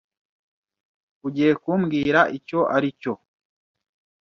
[1.27, 3.13] Ugiye kumbwira icyo aricyo?